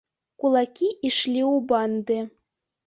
Кулакі 0.43 0.89
ішлі 1.11 1.41
ў 1.53 1.55
банды. 1.75 2.19